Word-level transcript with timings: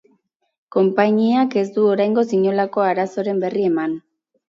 Konpainiak 0.75 1.59
ez 1.63 1.67
du 1.77 1.85
oraingoz 1.91 2.27
inolako 2.41 2.89
arazoren 2.89 3.47
berri 3.49 3.73
eman. 3.73 3.99